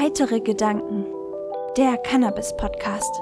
[0.00, 1.04] Heitere Gedanken.
[1.76, 3.20] Der Cannabis-Podcast.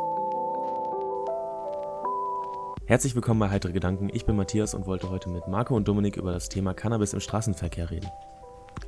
[2.86, 4.08] Herzlich willkommen bei Heitere Gedanken.
[4.12, 7.18] Ich bin Matthias und wollte heute mit Marco und Dominik über das Thema Cannabis im
[7.18, 8.08] Straßenverkehr reden.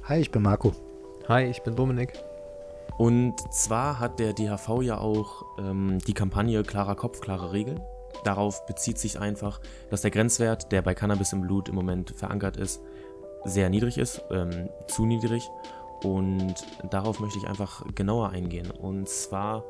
[0.04, 0.72] Hi, ich bin Marco.
[1.26, 2.12] Hi, ich bin Dominik.
[2.96, 7.80] Und zwar hat der DHV ja auch ähm, die Kampagne Klarer Kopf, klare Regeln.
[8.22, 9.60] Darauf bezieht sich einfach,
[9.90, 12.80] dass der Grenzwert, der bei Cannabis im Blut im Moment verankert ist,
[13.44, 15.50] sehr niedrig ist, ähm, zu niedrig.
[16.02, 16.54] Und
[16.90, 18.70] darauf möchte ich einfach genauer eingehen.
[18.70, 19.64] Und zwar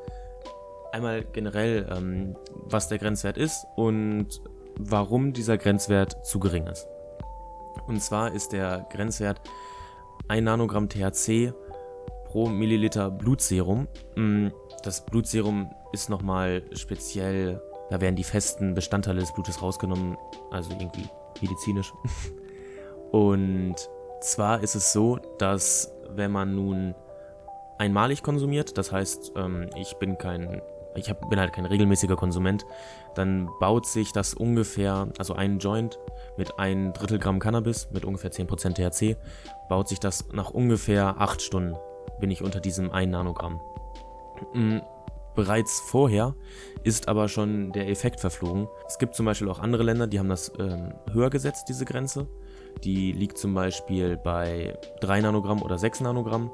[0.91, 4.27] einmal generell, ähm, was der Grenzwert ist und
[4.77, 6.87] warum dieser Grenzwert zu gering ist.
[7.87, 9.41] Und zwar ist der Grenzwert
[10.27, 11.53] 1 Nanogramm THC
[12.25, 13.87] pro Milliliter Blutserum.
[14.15, 14.47] Mm,
[14.83, 20.17] das Blutserum ist nochmal speziell, da werden die festen Bestandteile des Blutes rausgenommen,
[20.51, 21.07] also irgendwie
[21.41, 21.93] medizinisch.
[23.11, 23.75] Und
[24.21, 26.95] zwar ist es so, dass wenn man nun
[27.77, 30.61] einmalig konsumiert, das heißt, ähm, ich bin kein,
[30.95, 32.65] ich hab, bin halt kein regelmäßiger Konsument,
[33.15, 35.97] dann baut sich das ungefähr, also ein Joint
[36.37, 39.17] mit ein Drittel Gramm Cannabis mit ungefähr 10% THC,
[39.67, 41.75] baut sich das nach ungefähr 8 Stunden,
[42.19, 43.59] bin ich unter diesem 1 Nanogramm.
[44.53, 44.81] Mhm.
[45.33, 46.35] Bereits vorher
[46.83, 48.67] ist aber schon der Effekt verflogen.
[48.87, 52.27] Es gibt zum Beispiel auch andere Länder, die haben das ähm, höher gesetzt, diese Grenze.
[52.83, 56.51] Die liegt zum Beispiel bei 3 Nanogramm oder 6 Nanogramm.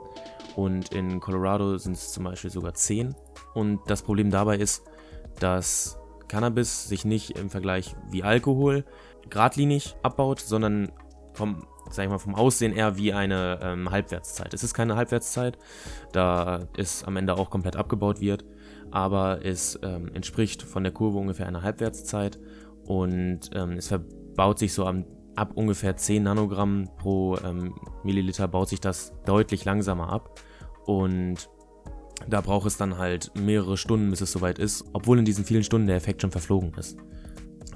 [0.56, 3.16] Und in Colorado sind es zum Beispiel sogar 10.
[3.54, 4.84] Und das Problem dabei ist,
[5.40, 8.86] dass Cannabis sich nicht im Vergleich wie Alkohol
[9.30, 10.92] geradlinig abbaut, sondern
[11.34, 14.54] vom, sag ich mal, vom Aussehen eher wie eine ähm, Halbwertszeit.
[14.54, 15.58] Es ist keine Halbwertszeit,
[16.12, 18.44] da es am Ende auch komplett abgebaut wird,
[18.92, 22.40] aber es ähm, entspricht von der Kurve ungefähr einer Halbwertszeit
[22.86, 25.06] und ähm, es verbaut sich so am
[25.38, 30.40] ab ungefähr 10 Nanogramm pro ähm, Milliliter baut sich das deutlich langsamer ab.
[30.86, 31.50] Und
[32.28, 35.64] da braucht es dann halt mehrere Stunden, bis es soweit ist, obwohl in diesen vielen
[35.64, 36.98] Stunden der Effekt schon verflogen ist.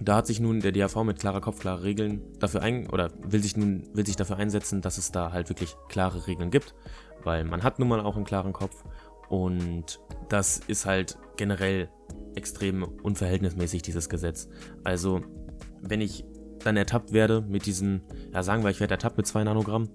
[0.01, 3.43] Da hat sich nun der DAV mit klarer Kopf, klare Regeln dafür ein oder will
[3.43, 6.73] sich nun will sich dafür einsetzen, dass es da halt wirklich klare Regeln gibt,
[7.23, 8.83] weil man hat nun mal auch einen klaren Kopf
[9.29, 11.89] und das ist halt generell
[12.33, 14.49] extrem unverhältnismäßig dieses Gesetz.
[14.83, 15.21] Also
[15.81, 16.25] wenn ich
[16.63, 18.01] dann ertappt werde mit diesen,
[18.33, 19.89] ja sagen wir, ich werde ertappt mit 2 Nanogramm,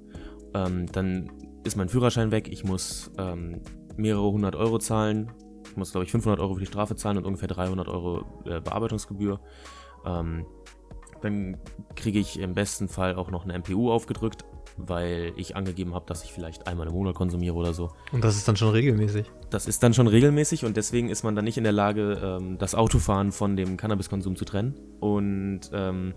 [0.55, 1.31] ähm, dann
[1.65, 3.61] ist mein Führerschein weg, ich muss ähm,
[3.97, 5.33] mehrere hundert Euro zahlen,
[5.69, 8.61] ich muss glaube ich 500 Euro für die Strafe zahlen und ungefähr 300 Euro äh,
[8.61, 9.41] Bearbeitungsgebühr.
[10.05, 10.47] Ähm,
[11.23, 11.57] dann
[11.97, 14.45] kriege ich im besten Fall auch noch eine MPU aufgedrückt,
[14.77, 17.91] weil ich angegeben habe, dass ich vielleicht einmal im Monat konsumiere oder so.
[18.13, 19.31] Und das ist dann schon regelmäßig?
[19.51, 22.59] Das ist dann schon regelmäßig und deswegen ist man dann nicht in der Lage, ähm,
[22.59, 24.75] das Autofahren von dem Cannabiskonsum zu trennen.
[25.01, 26.15] Und ähm,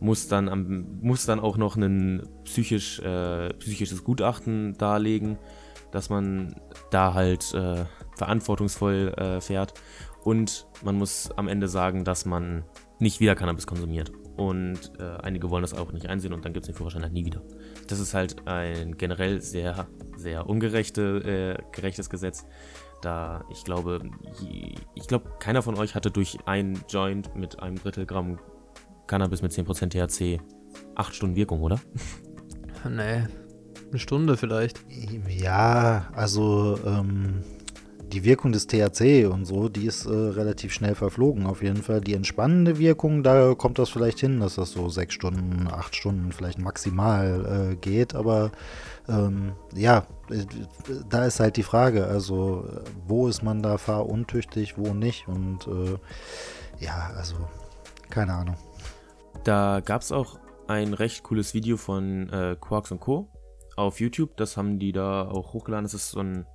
[0.00, 5.38] muss dann, am, muss dann auch noch ein psychisch, äh, psychisches Gutachten darlegen,
[5.92, 6.54] dass man
[6.90, 7.84] da halt äh,
[8.16, 9.74] verantwortungsvoll äh, fährt.
[10.24, 12.64] Und man muss am Ende sagen, dass man
[12.98, 14.10] nicht wieder Cannabis konsumiert.
[14.36, 17.12] Und äh, einige wollen das auch nicht einsehen und dann gibt es den Führerschein halt
[17.12, 17.42] nie wieder.
[17.88, 19.86] Das ist halt ein generell sehr,
[20.16, 21.56] sehr ungerechtes äh,
[22.10, 22.44] Gesetz.
[23.02, 24.00] Da ich glaube,
[24.94, 28.38] ich glaube, keiner von euch hatte durch ein Joint mit einem Drittel Gramm
[29.06, 30.40] Cannabis mit 10% THC
[30.94, 31.80] 8 Stunden Wirkung, oder?
[32.88, 33.26] Nee,
[33.90, 34.84] eine Stunde vielleicht.
[35.28, 37.42] Ja, also ähm,
[38.12, 41.46] die Wirkung des THC und so, die ist äh, relativ schnell verflogen.
[41.46, 45.12] Auf jeden Fall die entspannende Wirkung, da kommt das vielleicht hin, dass das so 6
[45.12, 48.14] Stunden, 8 Stunden vielleicht maximal äh, geht.
[48.14, 48.52] Aber
[49.08, 50.44] ähm, ja, äh,
[51.08, 52.68] da ist halt die Frage, also
[53.06, 55.26] wo ist man da fahruntüchtig, wo nicht.
[55.26, 55.96] Und äh,
[56.84, 57.36] ja, also
[58.10, 58.56] keine Ahnung.
[59.44, 60.38] Da gab es auch
[60.68, 63.28] ein recht cooles Video von äh, Quarks und Co.
[63.76, 64.36] auf YouTube.
[64.36, 65.84] Das haben die da auch hochgeladen.
[65.84, 66.46] Das ist so ein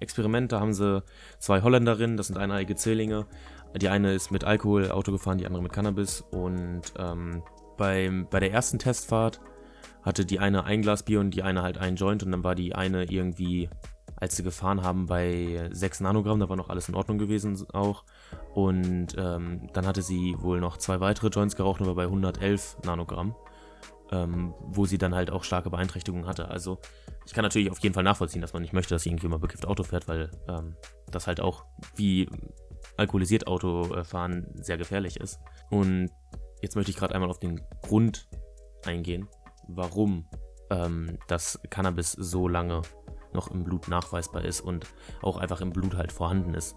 [0.00, 0.52] Experiment.
[0.52, 1.02] Da haben sie
[1.38, 3.26] zwei Holländerinnen, das sind eineige Zwillinge.
[3.76, 6.20] Die eine ist mit Alkohol Auto gefahren, die andere mit Cannabis.
[6.20, 7.42] Und ähm,
[7.76, 9.40] beim, bei der ersten Testfahrt
[10.02, 12.22] hatte die eine ein Glas Bier und die eine halt ein Joint.
[12.22, 13.68] Und dann war die eine irgendwie
[14.24, 18.04] als sie gefahren haben bei 6 Nanogramm, da war noch alles in Ordnung gewesen auch.
[18.54, 23.36] Und ähm, dann hatte sie wohl noch zwei weitere Joints geraucht, aber bei 111 Nanogramm,
[24.10, 26.48] ähm, wo sie dann halt auch starke Beeinträchtigungen hatte.
[26.48, 26.78] Also
[27.26, 29.82] ich kann natürlich auf jeden Fall nachvollziehen, dass man nicht möchte, dass mal bekifft Auto
[29.82, 30.74] fährt, weil ähm,
[31.10, 32.26] das halt auch wie
[32.96, 35.38] alkoholisiert Autofahren sehr gefährlich ist.
[35.68, 36.08] Und
[36.62, 38.26] jetzt möchte ich gerade einmal auf den Grund
[38.86, 39.28] eingehen,
[39.68, 40.30] warum
[40.70, 42.80] ähm, das Cannabis so lange
[43.34, 44.86] noch im Blut nachweisbar ist und
[45.22, 46.76] auch einfach im Blut halt vorhanden ist.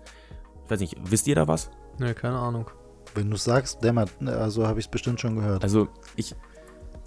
[0.66, 1.70] Ich weiß nicht, wisst ihr da was?
[2.00, 2.70] Ne, keine Ahnung.
[3.16, 5.64] Wenn du sagst, dämmert, also habe ich es bestimmt schon gehört.
[5.64, 6.36] Also ich,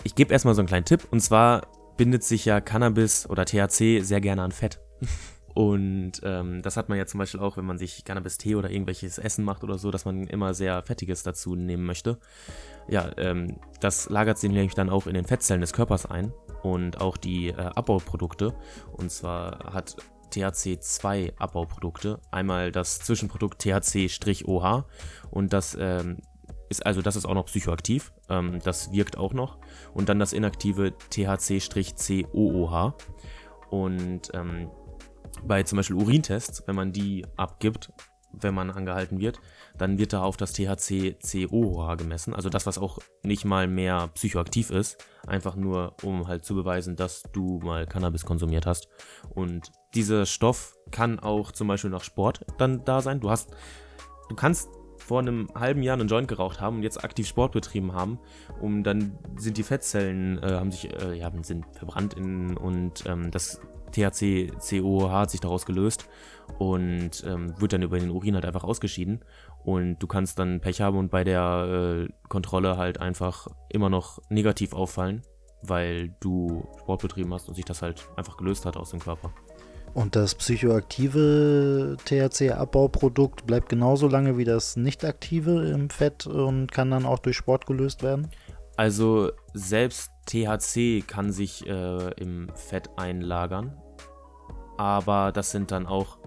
[0.03, 1.67] ich gebe erstmal so einen kleinen Tipp und zwar
[1.97, 4.81] bindet sich ja Cannabis oder THC sehr gerne an Fett.
[5.53, 9.19] Und ähm, das hat man ja zum Beispiel auch, wenn man sich Cannabis-Tee oder irgendwelches
[9.19, 12.19] Essen macht oder so, dass man immer sehr Fettiges dazu nehmen möchte.
[12.89, 17.01] Ja, ähm, das lagert sich nämlich dann auch in den Fettzellen des Körpers ein und
[17.01, 18.55] auch die äh, Abbauprodukte.
[18.93, 19.97] Und zwar hat
[20.31, 22.21] THC zwei Abbauprodukte.
[22.31, 24.85] Einmal das Zwischenprodukt THC-OH
[25.31, 26.19] und das ähm,
[26.69, 28.13] ist also das ist auch noch psychoaktiv.
[28.29, 29.59] Ähm, das wirkt auch noch.
[29.93, 32.95] Und dann das inaktive THC-COOH.
[33.71, 34.71] Und ähm,
[35.45, 37.93] bei zum Beispiel Urintests, wenn man die abgibt,
[38.33, 39.41] wenn man angehalten wird,
[39.81, 42.35] dann wird da auf das THC-COH gemessen.
[42.35, 45.03] Also das, was auch nicht mal mehr psychoaktiv ist.
[45.27, 48.89] Einfach nur, um halt zu beweisen, dass du mal Cannabis konsumiert hast.
[49.31, 53.21] Und dieser Stoff kann auch zum Beispiel nach Sport dann da sein.
[53.21, 53.53] Du hast,
[54.29, 54.69] du kannst
[54.99, 58.19] vor einem halben Jahr einen Joint geraucht haben und jetzt aktiv Sport betrieben haben,
[58.61, 63.31] um dann sind die Fettzellen äh, haben sich äh, ja sind verbrannt in, und ähm,
[63.31, 66.09] das THC COH hat sich daraus gelöst
[66.59, 69.25] und ähm, wird dann über den Urin halt einfach ausgeschieden
[69.65, 74.21] und du kannst dann Pech haben und bei der äh, Kontrolle halt einfach immer noch
[74.29, 75.23] negativ auffallen,
[75.63, 79.33] weil du Sport betrieben hast und sich das halt einfach gelöst hat aus dem Körper.
[79.93, 86.93] Und das psychoaktive THC-Abbauprodukt bleibt genauso lange wie das nicht aktive im Fett und kann
[86.93, 88.31] dann auch durch Sport gelöst werden?
[88.77, 93.77] Also selbst THC kann sich äh, im Fett einlagern,
[94.79, 96.19] aber das sind dann auch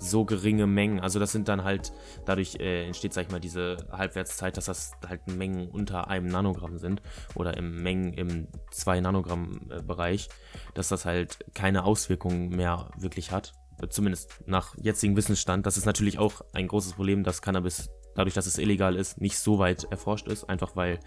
[0.00, 1.00] so geringe Mengen.
[1.00, 1.92] Also das sind dann halt,
[2.24, 6.78] dadurch äh, entsteht, sag ich mal, diese Halbwertszeit, dass das halt Mengen unter einem Nanogramm
[6.78, 7.02] sind
[7.34, 10.28] oder im Mengen im 2 Nanogramm äh, Bereich,
[10.74, 13.52] dass das halt keine Auswirkungen mehr wirklich hat.
[13.88, 15.64] Zumindest nach jetzigem Wissensstand.
[15.64, 19.38] Das ist natürlich auch ein großes Problem, dass Cannabis, dadurch, dass es illegal ist, nicht
[19.38, 21.00] so weit erforscht ist, einfach weil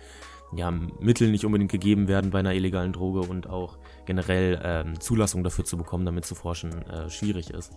[0.55, 5.43] ja, Mittel nicht unbedingt gegeben werden bei einer illegalen Droge und auch generell ähm, Zulassung
[5.43, 7.73] dafür zu bekommen, damit zu forschen, äh, schwierig ist.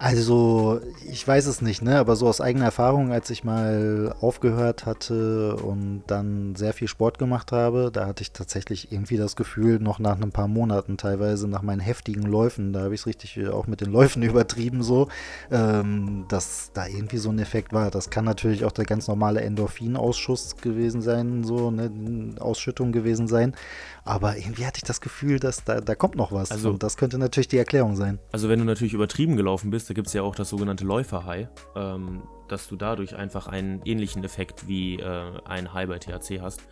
[0.00, 0.80] Also,
[1.10, 1.98] ich weiß es nicht, ne?
[1.98, 7.18] Aber so aus eigener Erfahrung, als ich mal aufgehört hatte und dann sehr viel Sport
[7.18, 11.48] gemacht habe, da hatte ich tatsächlich irgendwie das Gefühl, noch nach ein paar Monaten teilweise,
[11.48, 15.08] nach meinen heftigen Läufen, da habe ich es richtig auch mit den Läufen übertrieben, so,
[15.50, 17.90] ähm, dass da irgendwie so ein Effekt war.
[17.90, 21.90] Das kann natürlich auch der ganz normale Endorphinausschuss gewesen sein, so, ne?
[22.38, 23.56] Ausschüttung gewesen sein.
[24.04, 26.50] Aber irgendwie hatte ich das Gefühl, dass da, da kommt noch was.
[26.50, 28.18] Also, und das könnte natürlich die Erklärung sein.
[28.32, 31.48] Also wenn du natürlich übertrieben gelaufen bist, da gibt es ja auch das sogenannte Läuferhigh,
[31.74, 36.62] ähm, dass du dadurch einfach einen ähnlichen Effekt wie äh, ein High bei THC hast.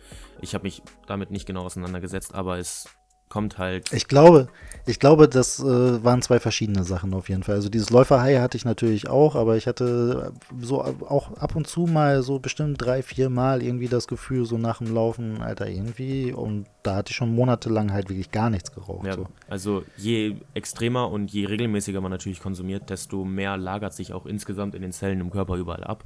[0.41, 2.96] Ich habe mich damit nicht genau auseinandergesetzt, aber es
[3.29, 3.91] kommt halt.
[3.93, 4.47] Ich glaube,
[4.85, 7.55] ich glaube, das äh, waren zwei verschiedene Sachen auf jeden Fall.
[7.55, 10.31] Also dieses Läuferhai hatte ich natürlich auch, aber ich hatte
[10.61, 14.57] so auch ab und zu mal so bestimmt drei, vier Mal irgendwie das Gefühl, so
[14.57, 16.31] nach dem Laufen, Alter, irgendwie.
[16.31, 19.05] Und da hatte ich schon monatelang halt wirklich gar nichts geraucht.
[19.05, 19.27] Ja, so.
[19.49, 24.73] Also je extremer und je regelmäßiger man natürlich konsumiert, desto mehr lagert sich auch insgesamt
[24.73, 26.05] in den Zellen im Körper überall ab.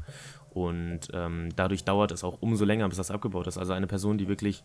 [0.53, 3.57] Und ähm, dadurch dauert es auch umso länger, bis das abgebaut ist.
[3.57, 4.63] Also eine Person, die wirklich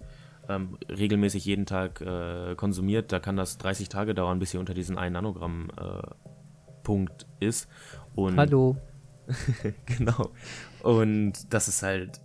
[0.49, 4.75] ähm, regelmäßig jeden Tag äh, konsumiert, da kann das 30 Tage dauern, bis sie unter
[4.75, 6.03] diesen 1 Nanogramm äh,
[6.83, 7.69] Punkt ist.
[8.15, 8.77] Und Hallo.
[9.87, 10.31] genau.
[10.83, 12.21] Und das ist halt,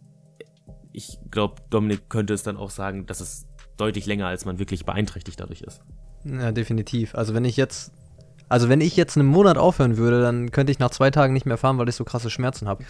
[0.91, 3.47] ich glaube, Dominik könnte es dann auch sagen, dass es
[3.77, 5.81] deutlich länger, als man wirklich beeinträchtigt dadurch ist.
[6.23, 7.15] Ja, definitiv.
[7.15, 7.91] Also wenn ich jetzt,
[8.49, 11.47] also wenn ich jetzt einen Monat aufhören würde, dann könnte ich nach zwei Tagen nicht
[11.47, 12.83] mehr fahren, weil ich so krasse Schmerzen habe.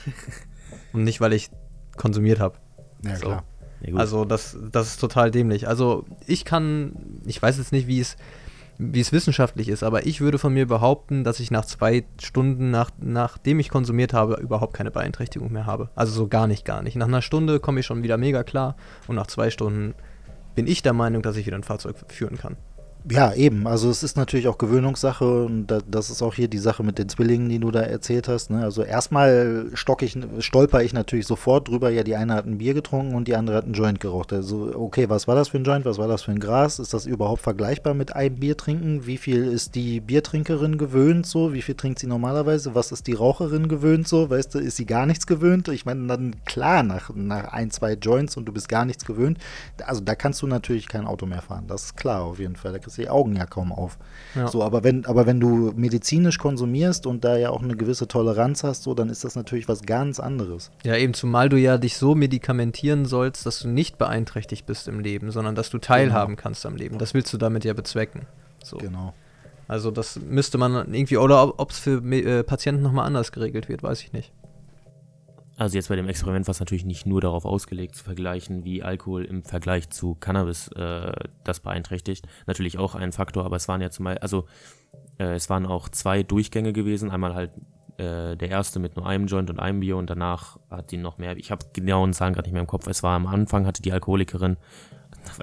[0.94, 1.50] Und nicht, weil ich
[1.96, 2.58] konsumiert habe.
[3.06, 3.28] Ja, So.
[3.28, 3.44] klar.
[3.86, 3.96] Ja.
[3.96, 5.68] Also das, das ist total dämlich.
[5.68, 6.94] Also ich kann,
[7.26, 8.16] ich weiß jetzt nicht, wie es,
[8.78, 12.72] wie es wissenschaftlich ist, aber ich würde von mir behaupten, dass ich nach zwei Stunden,
[12.72, 15.90] nach, nachdem ich konsumiert habe, überhaupt keine Beeinträchtigung mehr habe.
[15.96, 16.96] Also so gar nicht, gar nicht.
[16.96, 18.76] Nach einer Stunde komme ich schon wieder mega klar
[19.08, 19.94] und nach zwei Stunden
[20.56, 22.58] bin ich der Meinung, dass ich wieder ein Fahrzeug führen kann.
[23.10, 23.65] Ja, eben.
[23.65, 27.00] Also es ist natürlich auch Gewöhnungssache und da, das ist auch hier die Sache mit
[27.00, 28.51] den Zwillingen, die du da erzählt hast.
[28.51, 28.63] Ne?
[28.63, 31.89] Also erstmal stock ich, stolper ich natürlich sofort drüber.
[31.89, 34.31] Ja, die eine hat ein Bier getrunken und die andere hat einen Joint geraucht.
[34.34, 35.86] Also okay, was war das für ein Joint?
[35.86, 36.77] Was war das für ein Gras?
[36.77, 39.08] Ist das überhaupt vergleichbar mit einem Bier trinken?
[39.08, 41.53] Wie viel ist die Biertrinkerin gewöhnt so?
[41.53, 42.75] Wie viel trinkt sie normalerweise?
[42.75, 44.29] Was ist die Raucherin gewöhnt so?
[44.29, 45.70] Weißt du, ist sie gar nichts gewöhnt?
[45.70, 49.39] Ich meine, dann klar, nach, nach ein, zwei Joints und du bist gar nichts gewöhnt.
[49.88, 51.65] Also da kannst du natürlich kein Auto mehr fahren.
[51.67, 52.74] Das ist klar auf jeden Fall.
[52.92, 53.98] Kriegst du die Augen ja kaum auf.
[54.36, 54.48] Ja.
[54.48, 58.64] So, aber wenn, aber wenn du medizinisch konsumierst und da ja auch eine gewisse Toleranz
[58.64, 60.72] hast, so, dann ist das natürlich was ganz anderes.
[60.84, 65.00] Ja, eben, zumal du ja dich so medikamentieren sollst, dass du nicht beeinträchtigt bist im
[65.00, 66.98] Leben, sondern dass du teilhaben kannst am Leben.
[66.98, 68.24] Das willst du damit ja bezwecken.
[68.62, 68.78] So.
[68.78, 69.14] Genau.
[69.68, 73.84] Also das müsste man irgendwie, oder ob es für äh, Patienten nochmal anders geregelt wird,
[73.84, 74.34] weiß ich nicht.
[75.62, 78.82] Also jetzt bei dem Experiment war es natürlich nicht nur darauf ausgelegt, zu vergleichen, wie
[78.82, 81.12] Alkohol im Vergleich zu Cannabis äh,
[81.44, 82.27] das beeinträchtigt.
[82.48, 84.48] Natürlich auch ein Faktor, aber es waren ja zum Beispiel, also
[85.20, 87.12] äh, es waren auch zwei Durchgänge gewesen.
[87.12, 87.51] Einmal halt
[87.98, 91.20] äh, der erste mit nur einem Joint und einem Bier und danach hat die noch
[91.20, 91.38] mehr.
[91.38, 92.88] Ich habe genauen Zahlen gerade nicht mehr im Kopf.
[92.88, 94.58] Es war am Anfang hatte die Alkoholikerin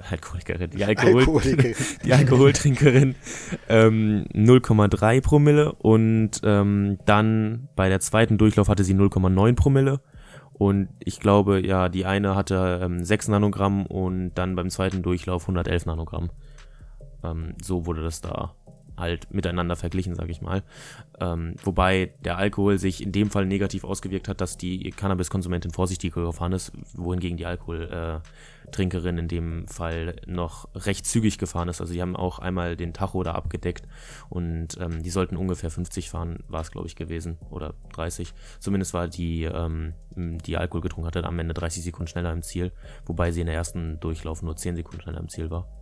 [0.09, 1.75] Alkoholikerin, die, Alkohol, Alkoholikerin.
[2.03, 3.15] die Alkoholtrinkerin
[3.67, 10.01] ähm, 0,3 Promille und ähm, dann bei der zweiten Durchlauf hatte sie 0,9 Promille
[10.53, 15.43] und ich glaube, ja, die eine hatte ähm, 6 Nanogramm und dann beim zweiten Durchlauf
[15.43, 16.31] 111 Nanogramm.
[17.23, 18.55] Ähm, so wurde das da
[18.99, 20.63] halt miteinander verglichen, sag ich mal.
[21.19, 26.25] Ähm, wobei der Alkohol sich in dem Fall negativ ausgewirkt hat, dass die Cannabis-Konsumentin vorsichtiger
[26.25, 31.81] gefahren ist, wohingegen die Alkoholtrinkerin in dem Fall noch recht zügig gefahren ist.
[31.81, 33.87] Also die haben auch einmal den Tacho da abgedeckt
[34.29, 38.33] und ähm, die sollten ungefähr 50 fahren, war es glaube ich gewesen, oder 30.
[38.59, 42.71] Zumindest war die, ähm, die Alkohol getrunken hatte, am Ende 30 Sekunden schneller im Ziel,
[43.05, 45.78] wobei sie in der ersten Durchlauf nur 10 Sekunden schneller im Ziel war.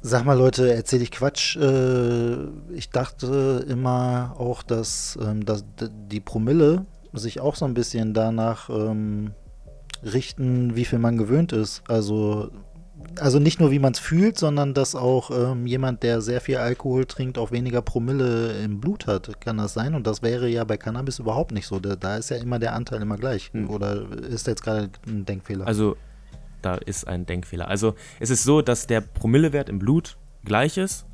[0.00, 1.56] Sag mal, Leute, erzähle ich Quatsch.
[1.56, 8.14] Äh, ich dachte immer auch, dass, ähm, dass die Promille sich auch so ein bisschen
[8.14, 9.32] danach ähm,
[10.04, 11.82] richten, wie viel man gewöhnt ist.
[11.88, 12.50] Also,
[13.18, 16.58] also nicht nur, wie man es fühlt, sondern dass auch ähm, jemand, der sehr viel
[16.58, 19.40] Alkohol trinkt, auch weniger Promille im Blut hat.
[19.40, 19.96] Kann das sein?
[19.96, 21.80] Und das wäre ja bei Cannabis überhaupt nicht so.
[21.80, 23.50] Da, ist ja immer der Anteil immer gleich.
[23.52, 23.68] Hm.
[23.68, 25.66] Oder ist jetzt gerade ein Denkfehler?
[25.66, 25.96] Also,
[26.62, 27.68] da ist ein Denkfehler.
[27.68, 31.04] Also, es ist so, dass der Promillewert im Blut gleich ist.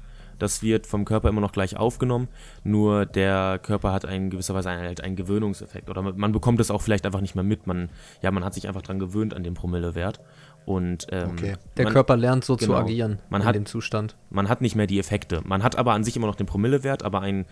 [0.41, 2.27] Das wird vom Körper immer noch gleich aufgenommen.
[2.65, 5.89] Nur der Körper hat in gewisser Weise einen, halt einen Gewöhnungseffekt.
[5.89, 7.69] Oder man, bekommt es auch vielleicht einfach nicht mehr mit.
[7.69, 7.89] Man,
[8.21, 10.21] ja, man hat sich einfach dran gewöhnt an den Promillewert.
[10.67, 11.55] Und ähm, Okay.
[11.77, 12.79] Der man, Körper lernt so zu genau.
[12.79, 14.17] agieren Man in hat- dem Zustand.
[14.31, 15.41] man hat nicht mehr die Effekte.
[15.45, 17.45] Man hat aber an sich immer noch den Promillewert, aber ein,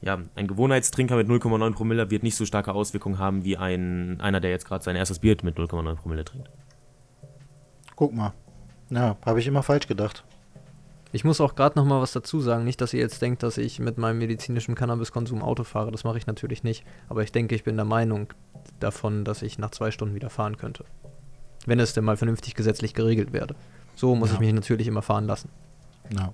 [0.00, 4.38] ja, ein Gewohnheitstrinker mit 0,9 Promille wird nicht so starke Auswirkungen haben wie ein, einer,
[4.38, 6.50] der jetzt gerade sein erstes Bier mit 0,9 Promille trinkt.
[7.98, 8.32] Guck mal.
[8.90, 10.22] Ja, habe ich immer falsch gedacht.
[11.10, 12.62] Ich muss auch gerade noch mal was dazu sagen.
[12.62, 15.90] Nicht, dass ihr jetzt denkt, dass ich mit meinem medizinischen Cannabiskonsum Auto fahre.
[15.90, 16.84] Das mache ich natürlich nicht.
[17.08, 18.32] Aber ich denke, ich bin der Meinung
[18.78, 20.84] davon, dass ich nach zwei Stunden wieder fahren könnte.
[21.66, 23.56] Wenn es denn mal vernünftig gesetzlich geregelt werde.
[23.96, 24.34] So muss Ja.
[24.34, 25.50] ich mich natürlich immer fahren lassen.
[26.16, 26.32] Ja.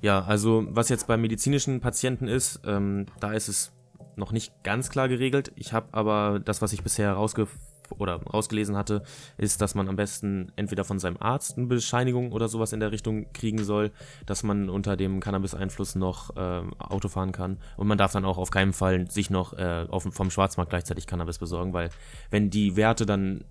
[0.00, 3.72] Ja, also was jetzt bei medizinischen Patienten ist, ähm, da ist es
[4.14, 5.50] noch nicht ganz klar geregelt.
[5.56, 7.48] Ich habe aber das, was ich bisher rausge
[7.90, 9.02] oder rausgelesen hatte,
[9.36, 12.92] ist, dass man am besten entweder von seinem Arzt eine Bescheinigung oder sowas in der
[12.92, 13.90] Richtung kriegen soll,
[14.26, 17.58] dass man unter dem Cannabis-Einfluss noch ähm, Auto fahren kann.
[17.76, 21.06] Und man darf dann auch auf keinen Fall sich noch äh, auf, vom Schwarzmarkt gleichzeitig
[21.06, 21.90] Cannabis besorgen, weil
[22.30, 23.44] wenn die Werte dann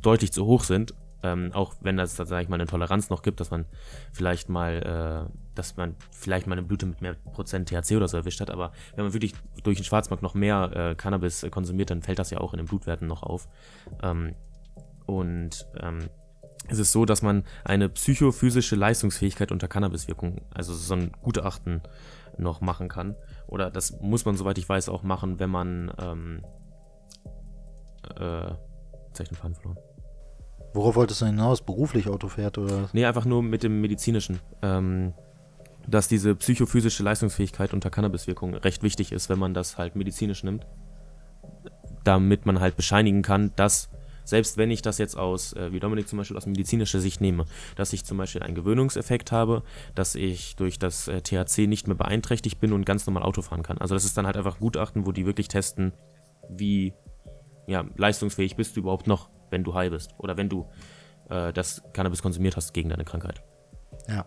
[0.00, 3.40] deutlich zu hoch sind, ähm, auch wenn das, sage ich mal, eine Toleranz noch gibt,
[3.40, 3.66] dass man
[4.12, 8.16] vielleicht mal, äh, dass man vielleicht mal eine Blüte mit mehr Prozent THC oder so
[8.16, 11.90] erwischt hat, aber wenn man wirklich durch den Schwarzmarkt noch mehr äh, Cannabis äh, konsumiert,
[11.90, 13.46] dann fällt das ja auch in den Blutwerten noch auf.
[14.02, 14.34] Ähm,
[15.04, 16.08] und ähm,
[16.68, 21.82] es ist so, dass man eine psychophysische Leistungsfähigkeit unter Cannabiswirkung, also so ein Gutachten
[22.38, 23.16] noch machen kann.
[23.46, 26.42] Oder das muss man, soweit ich weiß, auch machen, wenn man ähm,
[28.16, 28.52] äh,
[29.18, 29.78] den Faden verloren.
[30.72, 31.60] Worauf wolltest du hinaus?
[31.60, 32.88] Beruflich Auto fährt oder?
[32.92, 34.38] Nee, einfach nur mit dem medizinischen.
[34.62, 35.12] Ähm,
[35.90, 40.66] dass diese psychophysische Leistungsfähigkeit unter Cannabiswirkung recht wichtig ist, wenn man das halt medizinisch nimmt.
[42.04, 43.90] Damit man halt bescheinigen kann, dass,
[44.24, 47.44] selbst wenn ich das jetzt aus, äh, wie Dominik zum Beispiel aus medizinischer Sicht nehme,
[47.76, 49.62] dass ich zum Beispiel einen Gewöhnungseffekt habe,
[49.94, 53.62] dass ich durch das äh, THC nicht mehr beeinträchtigt bin und ganz normal Auto fahren
[53.62, 53.78] kann.
[53.78, 55.92] Also das ist dann halt einfach Gutachten, wo die wirklich testen,
[56.48, 56.94] wie
[57.66, 60.66] ja, leistungsfähig bist du überhaupt noch, wenn du high bist oder wenn du
[61.28, 63.42] äh, das Cannabis konsumiert hast gegen deine Krankheit.
[64.08, 64.24] Ja.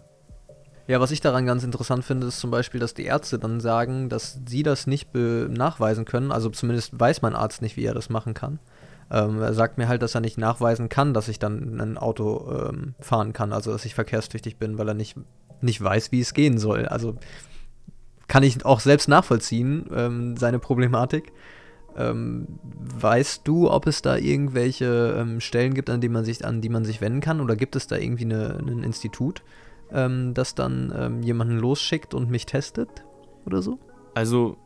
[0.86, 4.10] Ja, was ich daran ganz interessant finde, ist zum Beispiel, dass die Ärzte dann sagen,
[4.10, 6.32] dass sie das nicht nachweisen können.
[6.32, 8.60] Also zumindest weiß mein Arzt nicht, wie er das machen kann.
[9.10, 12.70] Ähm, er sagt mir halt, dass er nicht nachweisen kann, dass ich dann ein Auto
[12.70, 15.16] ähm, fahren kann, also dass ich verkehrstüchtig bin, weil er nicht,
[15.62, 16.86] nicht weiß, wie es gehen soll.
[16.88, 17.16] Also
[18.28, 21.32] kann ich auch selbst nachvollziehen, ähm, seine Problematik.
[21.96, 26.60] Ähm, weißt du, ob es da irgendwelche ähm, Stellen gibt, an die man sich, an
[26.60, 27.40] die man sich wenden kann?
[27.40, 29.44] Oder gibt es da irgendwie ein Institut,
[29.94, 32.90] ähm, das dann ähm, jemanden losschickt und mich testet?
[33.46, 33.80] Oder so?
[34.16, 34.58] Also,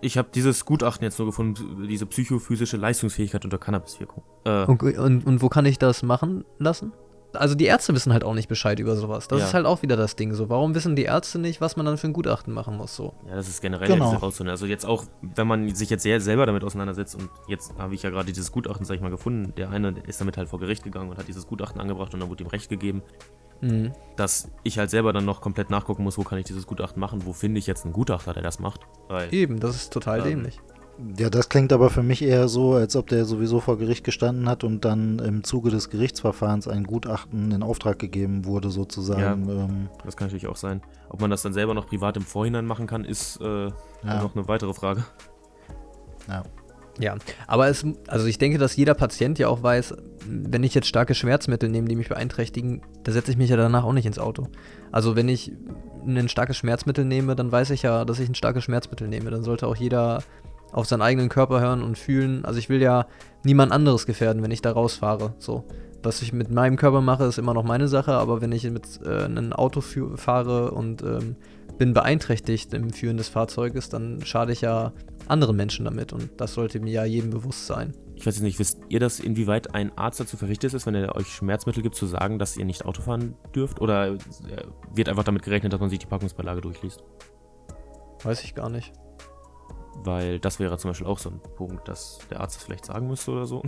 [0.00, 4.22] ich habe dieses Gutachten jetzt nur gefunden, diese psychophysische Leistungsfähigkeit unter Cannabiswirkung.
[4.44, 6.92] Äh, Und, und, und wo kann ich das machen lassen?
[7.32, 9.26] Also die Ärzte wissen halt auch nicht Bescheid über sowas.
[9.26, 9.46] Das Ja.
[9.48, 10.48] ist halt auch wieder das Ding so.
[10.50, 13.12] Warum wissen die Ärzte nicht, was man dann für ein Gutachten machen muss so?
[13.28, 14.04] Ja, das ist generell Genau.
[14.12, 14.50] jetzt herauszufinden.
[14.52, 18.04] Also jetzt auch, wenn man sich jetzt sehr selber damit auseinandersetzt und jetzt habe ich
[18.04, 19.52] ja gerade dieses Gutachten, sag ich mal, gefunden.
[19.56, 22.20] Der eine der ist damit halt vor Gericht gegangen und hat dieses Gutachten angebracht und
[22.20, 23.02] dann wurde ihm Recht gegeben,
[23.64, 23.92] Mhm.
[24.16, 27.22] dass ich halt selber dann noch komplett nachgucken muss, wo kann ich dieses Gutachten machen,
[27.26, 28.80] wo finde ich jetzt einen Gutachter, der das macht.
[29.08, 30.60] Weil Eben, das ist total Ähm, dämlich.
[31.18, 34.48] Ja, das klingt aber für mich eher so, als ob der sowieso vor Gericht gestanden
[34.48, 39.48] hat und dann im Zuge des Gerichtsverfahrens ein Gutachten in Auftrag gegeben wurde, sozusagen.
[39.48, 39.64] Ja.
[39.64, 40.82] Ähm, Das kann natürlich auch sein.
[41.08, 43.64] Ob man das dann selber noch privat im Vorhinein machen kann, ist äh,
[44.04, 44.22] Ja.
[44.22, 45.04] noch eine weitere Frage.
[46.28, 46.44] ja.
[46.98, 49.94] Ja, aber es, also ich denke, dass jeder Patient ja auch weiß,
[50.26, 53.84] wenn ich jetzt starke Schmerzmittel nehme, die mich beeinträchtigen, da setze ich mich ja danach
[53.84, 54.48] auch nicht ins Auto.
[54.92, 55.52] Also wenn ich
[56.06, 59.30] ein starkes Schmerzmittel nehme, dann weiß ich ja, dass ich ein starkes Schmerzmittel nehme.
[59.30, 60.22] Dann sollte auch jeder
[60.72, 62.44] auf seinen eigenen Körper hören und fühlen.
[62.44, 63.06] Also ich will ja
[63.44, 65.34] niemand anderes gefährden, wenn ich da rausfahre.
[65.38, 65.64] So.
[66.02, 69.00] Was ich mit meinem Körper mache, ist immer noch meine Sache, aber wenn ich mit
[69.06, 71.36] äh, einem Auto fahre und ähm,
[71.78, 74.92] bin beeinträchtigt im Führen des Fahrzeuges, dann schade ich ja
[75.26, 77.94] anderen Menschen damit und das sollte mir ja jedem bewusst sein.
[78.16, 81.16] Ich weiß jetzt nicht, wisst ihr das, inwieweit ein Arzt dazu verpflichtet ist, wenn er
[81.16, 83.80] euch Schmerzmittel gibt, zu sagen, dass ihr nicht Auto fahren dürft?
[83.80, 84.18] Oder äh,
[84.94, 87.02] wird einfach damit gerechnet, dass man sich die Packungsbeilage durchliest?
[88.22, 88.92] Weiß ich gar nicht.
[90.04, 93.08] Weil das wäre zum Beispiel auch so ein Punkt, dass der Arzt das vielleicht sagen
[93.08, 93.62] müsste oder so.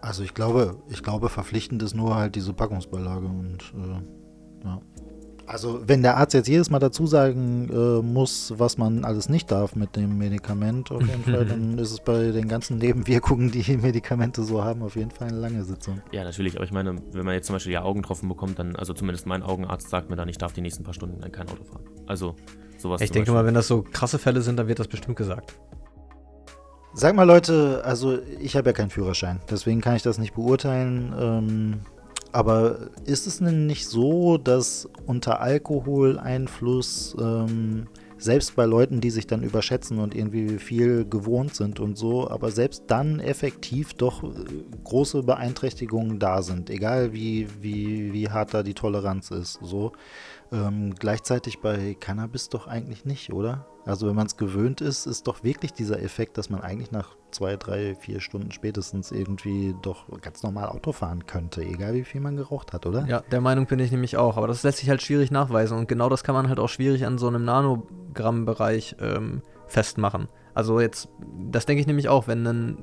[0.00, 4.80] Also ich glaube, ich glaube, verpflichtend ist nur halt diese Packungsbeilage und äh, ja.
[5.46, 9.50] Also wenn der Arzt jetzt jedes Mal dazu sagen äh, muss, was man alles nicht
[9.50, 13.76] darf mit dem Medikament, auf jeden Fall, dann ist es bei den ganzen Nebenwirkungen, die
[13.76, 16.00] Medikamente so haben, auf jeden Fall eine lange Sitzung.
[16.12, 18.94] ja, natürlich, aber ich meine, wenn man jetzt zum Beispiel ja Augentropfen bekommt, dann, also
[18.94, 21.64] zumindest mein Augenarzt sagt mir dann, ich darf die nächsten paar Stunden dann kein Auto
[21.64, 21.84] fahren.
[22.06, 22.36] Also
[22.78, 23.00] sowas.
[23.00, 23.34] Ich zum denke Beispiel.
[23.34, 25.54] mal, wenn das so krasse Fälle sind, dann wird das bestimmt gesagt.
[26.94, 31.14] Sag mal Leute, also ich habe ja keinen Führerschein, deswegen kann ich das nicht beurteilen.
[31.18, 31.80] Ähm,
[32.32, 37.86] aber ist es denn nicht so, dass unter Alkoholeinfluss, ähm,
[38.22, 42.50] selbst bei Leuten, die sich dann überschätzen und irgendwie viel gewohnt sind und so, aber
[42.52, 44.28] selbst dann effektiv doch äh,
[44.84, 49.58] große Beeinträchtigungen da sind, egal wie, wie, wie hart da die Toleranz ist.
[49.62, 49.92] So.
[50.52, 53.66] Ähm, gleichzeitig bei Cannabis doch eigentlich nicht, oder?
[53.84, 57.16] Also wenn man es gewöhnt ist, ist doch wirklich dieser Effekt, dass man eigentlich nach
[57.32, 62.20] zwei, drei, vier Stunden spätestens irgendwie doch ganz normal Auto fahren könnte, egal wie viel
[62.20, 63.04] man geraucht hat, oder?
[63.06, 64.36] Ja, der Meinung bin ich nämlich auch.
[64.36, 65.76] Aber das lässt sich halt schwierig nachweisen.
[65.76, 70.28] Und genau das kann man halt auch schwierig an so einem Nanogramm-Bereich ähm, festmachen.
[70.54, 71.08] Also jetzt,
[71.50, 72.78] das denke ich nämlich auch, wenn ein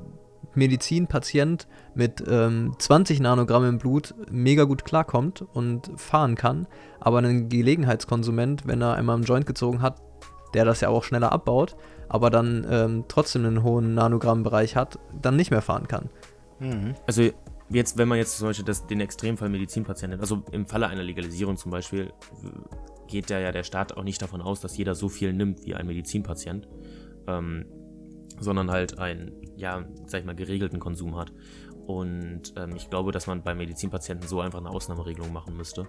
[0.56, 6.68] Medizinpatient mit ähm, 20 Nanogramm im Blut mega gut klarkommt und fahren kann,
[7.00, 10.02] aber ein Gelegenheitskonsument, wenn er einmal einen Joint gezogen hat,
[10.54, 11.76] der das ja auch schneller abbaut,
[12.08, 16.10] aber dann ähm, trotzdem einen hohen Nanogrammbereich hat, dann nicht mehr fahren kann.
[16.60, 16.96] Mhm.
[17.08, 17.30] Also
[17.70, 21.58] jetzt, wenn man jetzt zum Beispiel das, den Extremfall Medizinpatienten, also im Falle einer Legalisierung
[21.58, 22.50] zum Beispiel, w-
[23.08, 25.76] geht ja, ja der Staat auch nicht davon aus, dass jeder so viel nimmt wie
[25.76, 26.68] ein Medizinpatient,
[27.28, 27.66] ähm,
[28.40, 31.32] sondern halt einen, ja, sag ich mal, geregelten Konsum hat.
[31.86, 35.88] Und ähm, ich glaube, dass man bei Medizinpatienten so einfach eine Ausnahmeregelung machen müsste.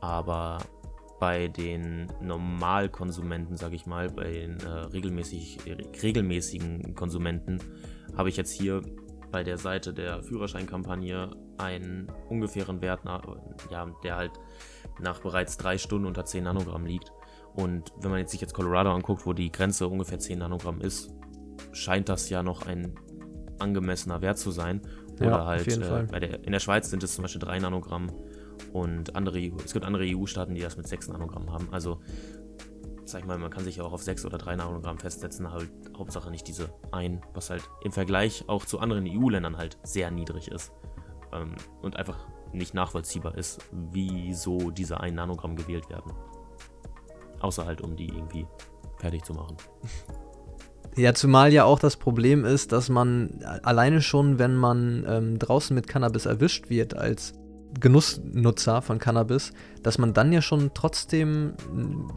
[0.00, 0.58] Aber
[1.18, 5.58] bei den Normalkonsumenten, sage ich mal, bei den äh, regelmäßig,
[6.02, 7.58] regelmäßigen Konsumenten,
[8.16, 8.82] habe ich jetzt hier
[9.30, 13.22] bei der Seite der Führerscheinkampagne einen ungefähren Wert, nach,
[13.70, 14.32] ja, der halt
[15.00, 17.12] nach bereits drei Stunden unter 10 Nanogramm liegt.
[17.54, 21.10] Und wenn man jetzt sich jetzt Colorado anguckt, wo die Grenze ungefähr 10 Nanogramm ist,
[21.72, 22.94] scheint das ja noch ein
[23.58, 24.82] angemessener Wert zu sein.
[25.20, 28.10] Oder Ja, halt äh, der, in der Schweiz sind es zum Beispiel 3 Nanogramm
[28.72, 31.68] und andere es gibt andere EU-Staaten, die das mit 6 Nanogramm haben.
[31.70, 32.00] Also,
[33.04, 35.70] sag ich mal, man kann sich ja auch auf 6 oder 3 Nanogramm festsetzen, halt
[35.96, 40.48] Hauptsache nicht diese ein, was halt im Vergleich auch zu anderen EU-Ländern halt sehr niedrig
[40.48, 40.72] ist.
[41.32, 46.12] Ähm, und einfach nicht nachvollziehbar ist, wieso diese 1 Nanogramm gewählt werden.
[47.40, 48.46] Außer halt, um die irgendwie
[48.98, 49.56] fertig zu machen.
[50.98, 55.74] Ja, zumal ja auch das Problem ist, dass man alleine schon, wenn man ähm, draußen
[55.74, 57.34] mit Cannabis erwischt wird als
[57.78, 59.52] Genussnutzer von Cannabis,
[59.82, 61.54] dass man dann ja schon trotzdem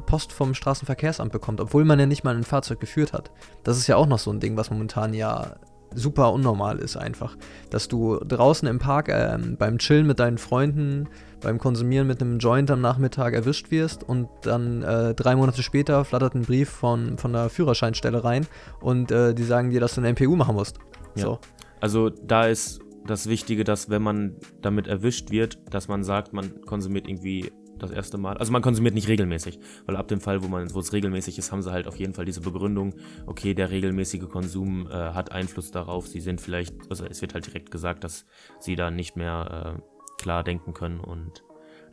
[0.05, 3.31] Post vom Straßenverkehrsamt bekommt, obwohl man ja nicht mal ein Fahrzeug geführt hat.
[3.63, 5.57] Das ist ja auch noch so ein Ding, was momentan ja
[5.93, 7.35] super unnormal ist einfach.
[7.69, 11.09] Dass du draußen im Park ähm, beim Chillen mit deinen Freunden,
[11.41, 16.05] beim Konsumieren mit einem Joint am Nachmittag erwischt wirst und dann äh, drei Monate später
[16.05, 18.45] flattert ein Brief von, von der Führerscheinstelle rein
[18.81, 20.79] und äh, die sagen dir, dass du eine MPU machen musst.
[21.15, 21.23] Ja.
[21.23, 21.39] So.
[21.81, 26.61] Also da ist das Wichtige, dass wenn man damit erwischt wird, dass man sagt, man
[26.61, 28.37] konsumiert irgendwie das erste Mal.
[28.37, 31.51] Also man konsumiert nicht regelmäßig, weil ab dem Fall, wo man, wo es regelmäßig ist,
[31.51, 32.93] haben sie halt auf jeden Fall diese Begründung,
[33.25, 36.07] okay, der regelmäßige Konsum äh, hat Einfluss darauf.
[36.07, 38.25] Sie sind vielleicht, also es wird halt direkt gesagt, dass
[38.59, 41.43] sie da nicht mehr äh, klar denken können und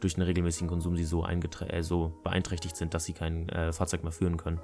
[0.00, 4.02] durch einen regelmäßigen Konsum sie so, äh, so beeinträchtigt sind, dass sie kein äh, Fahrzeug
[4.02, 4.60] mehr führen können.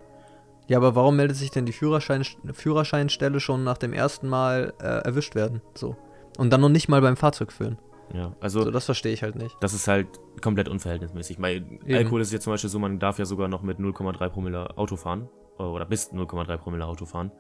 [0.69, 4.85] Ja, aber warum meldet sich denn die Führerschein, Führerscheinstelle schon nach dem ersten Mal äh,
[4.85, 5.61] erwischt werden?
[5.75, 5.97] So.
[6.38, 7.79] Und dann noch nicht mal beim Fahrzeug führen.
[8.14, 9.57] Ja, also So, das verstehe ich halt nicht.
[9.61, 10.09] Das ist halt
[10.42, 11.38] komplett unverhältnismäßig.
[11.38, 14.77] Bei Alkohol ist jetzt zum Beispiel so, man darf ja sogar noch mit 0,3 Promille
[14.77, 15.29] Auto fahren.
[15.59, 17.33] äh, Oder bis 0,3 Promille Auto fahren.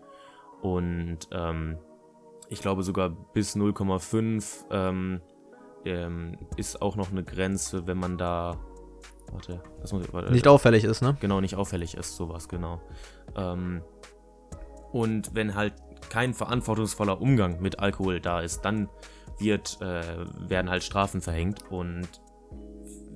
[0.62, 1.78] Und ähm,
[2.48, 5.20] ich glaube sogar bis 0,5 ähm,
[5.84, 8.56] ähm, ist auch noch eine Grenze, wenn man da.
[9.32, 11.16] Warte, das muss ich, warte, Nicht auffällig ist, ne?
[11.20, 12.80] Genau, nicht auffällig ist, sowas, genau.
[13.34, 13.82] Ähm,
[14.92, 15.74] und wenn halt
[16.10, 18.88] kein verantwortungsvoller Umgang mit Alkohol da ist, dann
[19.38, 20.02] wird, äh,
[20.48, 21.70] werden halt Strafen verhängt.
[21.70, 22.08] Und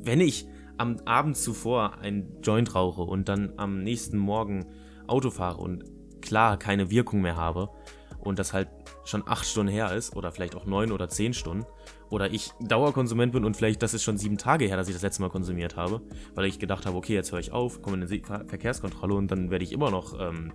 [0.02, 0.46] wenn ich
[0.78, 4.66] am Abend zuvor ein Joint rauche und dann am nächsten Morgen
[5.06, 5.84] Auto fahre und
[6.20, 7.70] klar keine Wirkung mehr habe
[8.20, 8.68] und das halt
[9.04, 11.64] schon acht Stunden her ist oder vielleicht auch neun oder zehn Stunden
[12.10, 15.02] oder ich Dauerkonsument bin und vielleicht das ist schon sieben Tage her, dass ich das
[15.02, 16.02] letzte Mal konsumiert habe,
[16.34, 19.50] weil ich gedacht habe, okay, jetzt höre ich auf, komme in Ver Verkehrskontrolle und dann
[19.50, 20.52] werde ich immer noch ähm,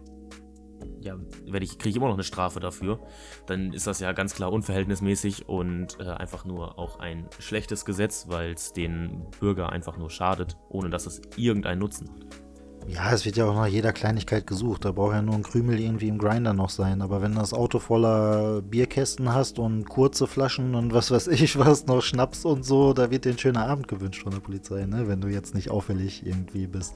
[1.02, 3.00] ja, werde ich, kriege immer noch eine Strafe dafür,
[3.46, 8.26] dann ist das ja ganz klar unverhältnismäßig und äh, einfach nur auch ein schlechtes Gesetz,
[8.30, 12.42] weil es den Bürger einfach nur schadet, ohne dass es irgendeinen Nutzen hat.
[12.88, 14.86] Ja, es wird ja auch nach jeder Kleinigkeit gesucht.
[14.86, 17.02] Da braucht ja nur ein Krümel irgendwie im Grinder noch sein.
[17.02, 21.58] Aber wenn du das Auto voller Bierkästen hast und kurze Flaschen und was weiß ich
[21.60, 24.86] was, noch Schnaps und so, da wird dir ein schöner Abend gewünscht von der Polizei,
[24.86, 25.08] ne?
[25.08, 26.96] wenn du jetzt nicht auffällig irgendwie bist.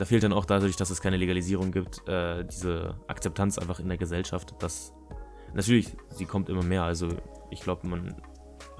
[0.00, 3.88] Da fehlt dann auch dadurch, dass es keine Legalisierung gibt, äh, diese Akzeptanz einfach in
[3.88, 4.54] der Gesellschaft.
[4.58, 4.94] Dass
[5.52, 6.84] natürlich, sie kommt immer mehr.
[6.84, 7.08] Also
[7.50, 8.16] ich glaube, man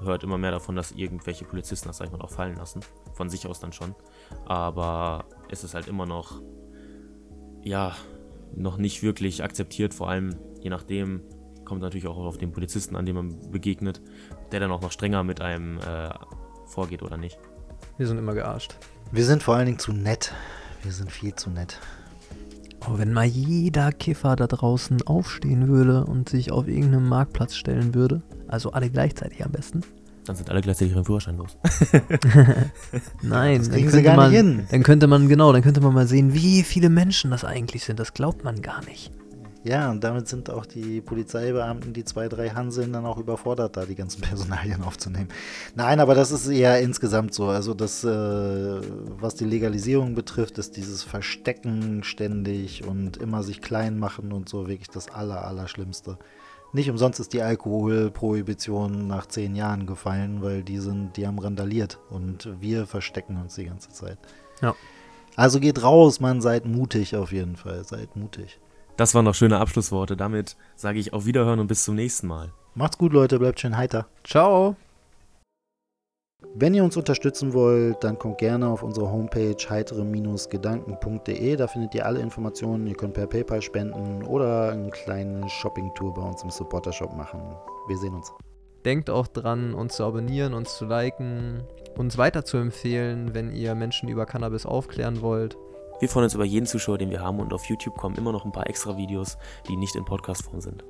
[0.03, 2.79] hört immer mehr davon, dass irgendwelche Polizisten das, sag ich mal, auch fallen lassen.
[3.13, 3.93] Von sich aus dann schon.
[4.47, 6.41] Aber es ist halt immer noch,
[7.61, 7.95] ja,
[8.55, 9.93] noch nicht wirklich akzeptiert.
[9.93, 11.21] Vor allem, je nachdem,
[11.65, 14.01] kommt natürlich auch auf den Polizisten an, dem man begegnet,
[14.51, 16.09] der dann auch noch strenger mit einem äh,
[16.65, 17.37] vorgeht oder nicht.
[17.99, 18.75] Wir sind immer gearscht.
[19.11, 20.33] Wir sind vor allen Dingen zu nett.
[20.83, 21.79] Wir sind viel zu nett.
[22.87, 27.93] Oh, wenn mal jeder Kiffer da draußen aufstehen würde und sich auf irgendeinem Marktplatz stellen
[27.93, 29.81] würde, also alle gleichzeitig am besten.
[30.25, 31.57] Dann sind alle gleichzeitig ihren Führerschein los.
[33.21, 34.67] Nein, Das dann kriegen könnte sie gar man, nicht hin.
[34.71, 37.99] Dann könnte man, genau, dann könnte man mal sehen, wie viele Menschen das eigentlich sind.
[37.99, 39.11] Das glaubt man gar nicht.
[39.63, 43.85] Ja, und damit sind auch die Polizeibeamten, die zwei, drei Hanseln, dann auch überfordert, da
[43.85, 45.29] die ganzen Personalien aufzunehmen.
[45.75, 47.45] Nein, aber das ist eher insgesamt so.
[47.45, 53.99] Also das, äh, was die Legalisierung betrifft, ist dieses Verstecken ständig und immer sich klein
[53.99, 56.17] machen und so wirklich das Aller, Allerschlimmste.
[56.73, 61.99] Nicht umsonst ist die Alkoholprohibition nach zehn Jahren gefallen, weil die sind, die haben randaliert
[62.09, 64.17] und wir verstecken uns die ganze Zeit.
[64.61, 64.73] Ja.
[65.35, 68.59] Also geht raus, Mann, seid mutig auf jeden Fall, seid mutig.
[69.01, 70.15] Das waren noch schöne Abschlussworte.
[70.15, 72.53] Damit sage ich auf Wiederhören und bis zum nächsten Mal.
[72.75, 74.05] Macht's gut, Leute, bleibt schön heiter.
[74.23, 74.75] Ciao.
[76.53, 81.55] Wenn ihr uns unterstützen wollt, dann kommt gerne auf unsere Homepage heitere-gedanken.de.
[81.55, 82.85] Da findet ihr alle Informationen.
[82.85, 87.41] Ihr könnt per PayPal spenden oder eine kleine Shopping-Tour bei uns im Supporter-Shop machen.
[87.87, 88.31] Wir sehen uns.
[88.85, 91.63] Denkt auch dran, uns zu abonnieren, uns zu liken,
[91.97, 95.57] uns weiter zu empfehlen, wenn ihr Menschen über Cannabis aufklären wollt.
[96.01, 98.43] Wir freuen uns über jeden Zuschauer, den wir haben und auf YouTube kommen immer noch
[98.43, 99.37] ein paar extra Videos,
[99.67, 100.83] die nicht in Podcast-Form sind.